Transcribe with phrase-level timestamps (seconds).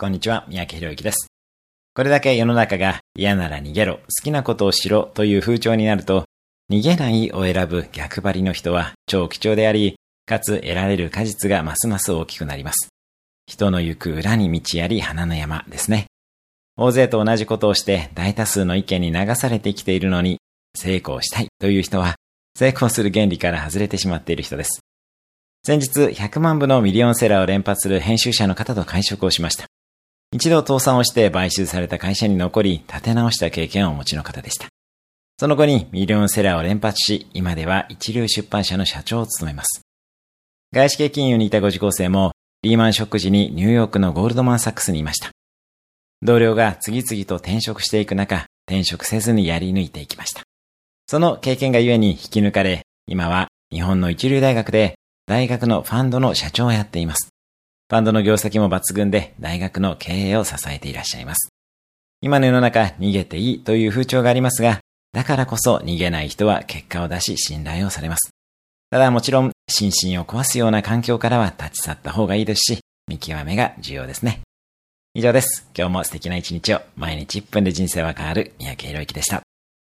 [0.00, 1.30] こんにちは、三宅博之です。
[1.94, 6.24] これだけ世の中が嫌なら逃げろ、好きなことをしろという風潮になると、
[6.72, 12.88] 逃げないを選ぶ逆張りの人は超貴重であり、かつ得られる果実がますます大きくなります。
[13.46, 16.06] 人の行く裏に道あり花の山ですね。
[16.78, 20.38] 大勢と同じことをして大多数の意見に流されてきているのに、
[20.74, 22.14] 成功したいという人は、
[22.56, 24.80] 成功する原理から外れてしまっている人です。
[25.62, 29.66] 先日100万部のミリオンセラーを連発する編集者の方と会食をしました。
[30.32, 34.68] 一度倒産をして買収された会社に残り、立て直した経験をお持ちの方でした。
[35.38, 39.80] その後にミリオンセラーを連発し、今では一流出版社の社長を務めます。
[40.72, 42.32] 外資系金融にいたご受講生も、
[42.62, 45.30] リーマンショック時にニューヨークのゴールドマンサックスにいました。
[46.22, 50.42] 同僚が次々と転職していく中、転職せずにやり抜いていきました。
[51.08, 54.94] その経験がゆえに引き抜かれ、今は日本の一流大学で
[55.26, 57.30] 大学のファンドの社長をやっています。
[57.90, 61.48] ファンドの業績も抜群で大学の経営を支えていらっしゃいます。
[62.20, 64.78] 今の世の中逃げていいという風潮がありますが、
[65.12, 68.30] だからこそ逃げない人は結果を出し信頼をされます。
[68.90, 72.78] ただもちろん心身を壊すような環境からは立ち去った方がいいですし、
[73.08, 74.42] 見極めが重要ですね。
[75.14, 75.68] 以上です。
[75.76, 79.42] 今日も素敵な一日を毎日1分で人生は変わる三宅宏之でした。